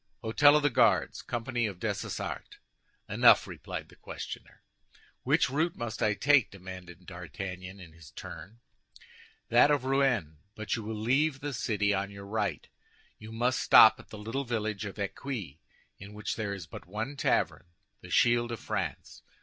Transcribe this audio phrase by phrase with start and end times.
[0.23, 2.57] "Hôtel of the Guards, company of Dessessart."
[3.07, 4.63] "Enough," replied the questioner.
[5.21, 8.61] "Which route must I take?" demanded D'Artagnan, in his turn.
[9.49, 12.67] "That of Rouen; but you will leave the city on your right.
[13.19, 15.59] You must stop at the little village of Eccuis,
[15.99, 19.21] in which there is but one tavern—the Shield of France.